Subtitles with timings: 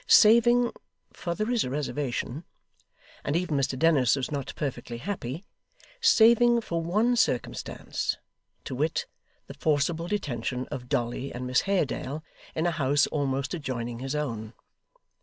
[0.07, 0.71] Saving
[1.13, 2.43] for there is a reservation;
[3.23, 5.45] and even Mr Dennis was not perfectly happy
[6.01, 8.17] saving for one circumstance;
[8.63, 9.05] to wit,
[9.45, 12.23] the forcible detention of Dolly and Miss Haredale,
[12.55, 14.53] in a house almost adjoining his own.